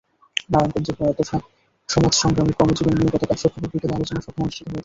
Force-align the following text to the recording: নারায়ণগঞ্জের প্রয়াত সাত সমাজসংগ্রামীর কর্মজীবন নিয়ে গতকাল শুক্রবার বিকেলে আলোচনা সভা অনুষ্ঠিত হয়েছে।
নারায়ণগঞ্জের 0.49 0.95
প্রয়াত 0.97 1.19
সাত 1.29 1.43
সমাজসংগ্রামীর 1.89 2.57
কর্মজীবন 2.57 2.93
নিয়ে 2.95 3.13
গতকাল 3.15 3.37
শুক্রবার 3.41 3.71
বিকেলে 3.73 3.95
আলোচনা 3.95 4.21
সভা 4.21 4.39
অনুষ্ঠিত 4.41 4.65
হয়েছে। 4.65 4.79